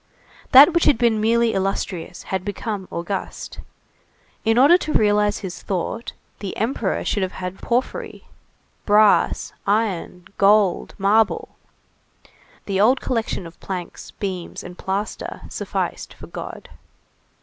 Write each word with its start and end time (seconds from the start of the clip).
That 0.51 0.73
which 0.73 0.85
had 0.85 0.97
been 0.97 1.21
merely 1.21 1.53
illustrious, 1.53 2.23
had 2.33 2.43
become 2.43 2.87
august. 2.89 3.59
In 4.43 4.57
order 4.57 4.75
to 4.79 4.93
realize 4.93 5.37
his 5.45 5.61
thought, 5.61 6.13
the 6.39 6.57
Emperor 6.57 7.05
should 7.05 7.21
have 7.21 7.33
had 7.33 7.59
porphyry, 7.59 8.25
brass, 8.83 9.53
iron, 9.67 10.25
gold, 10.39 10.95
marble; 10.97 11.49
the 12.65 12.81
old 12.81 12.99
collection 12.99 13.45
of 13.45 13.59
planks, 13.59 14.09
beams 14.09 14.63
and 14.63 14.75
plaster 14.75 15.41
sufficed 15.49 16.15
for 16.15 16.25
God. 16.25 16.69